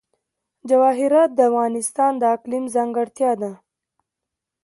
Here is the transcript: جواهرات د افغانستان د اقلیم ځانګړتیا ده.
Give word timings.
جواهرات 0.69 1.29
د 1.35 1.39
افغانستان 1.49 2.11
د 2.17 2.23
اقلیم 2.35 2.65
ځانګړتیا 2.75 3.31
ده. 3.41 3.51